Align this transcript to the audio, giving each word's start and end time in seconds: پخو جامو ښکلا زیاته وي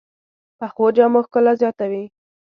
پخو 0.57 0.85
جامو 0.95 1.19
ښکلا 1.25 1.53
زیاته 1.61 1.85
وي 1.91 2.03